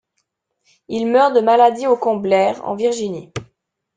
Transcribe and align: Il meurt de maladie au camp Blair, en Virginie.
Il 0.87 1.05
meurt 1.11 1.35
de 1.35 1.41
maladie 1.41 1.85
au 1.85 1.95
camp 1.95 2.15
Blair, 2.15 2.59
en 2.67 2.73
Virginie. 2.73 3.31